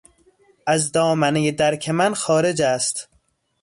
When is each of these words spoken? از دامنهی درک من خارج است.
از 0.67 0.91
دامنهی 0.91 1.51
درک 1.51 1.89
من 1.89 2.13
خارج 2.13 2.61
است. 2.61 3.09